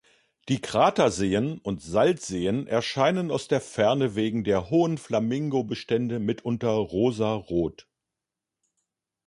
[0.49, 7.87] Die Kraterseen und Salzseen erscheinen aus der Ferne wegen der hohen Flamingo-Bestände mitunter rosarot.